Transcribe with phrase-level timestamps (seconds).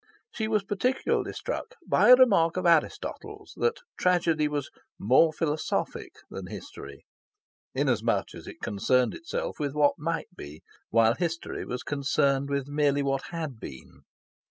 [0.31, 6.47] She was particularly struck by a remark of Aristotle's, that tragedy was "more philosophic" than
[6.47, 7.05] history,
[7.75, 13.03] inasmuch as it concerned itself with what might be, while history was concerned with merely
[13.03, 14.01] what had been.